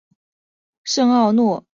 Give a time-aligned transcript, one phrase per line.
[0.83, 1.69] 圣奥诺兰德迪西。